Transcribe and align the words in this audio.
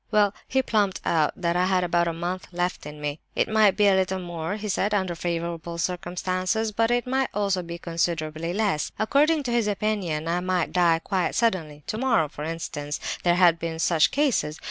"Well, 0.09 0.33
he 0.47 0.63
plumped 0.63 0.99
out 1.05 1.31
that 1.39 1.55
I 1.55 1.65
had 1.65 1.83
about 1.83 2.07
a 2.07 2.11
month 2.11 2.47
left 2.51 2.87
me; 2.87 3.19
it 3.35 3.47
might 3.47 3.77
be 3.77 3.85
a 3.85 3.93
little 3.93 4.17
more, 4.17 4.55
he 4.55 4.67
said, 4.67 4.95
under 4.95 5.13
favourable 5.13 5.77
circumstances, 5.77 6.71
but 6.71 6.89
it 6.89 7.05
might 7.05 7.29
also 7.35 7.61
be 7.61 7.77
considerably 7.77 8.51
less. 8.51 8.91
According 8.97 9.43
to 9.43 9.51
his 9.51 9.67
opinion 9.67 10.27
I 10.27 10.39
might 10.39 10.71
die 10.73 11.01
quite 11.03 11.35
suddenly—tomorrow, 11.35 12.29
for 12.29 12.43
instance—there 12.43 13.35
had 13.35 13.59
been 13.59 13.77
such 13.77 14.09
cases. 14.09 14.59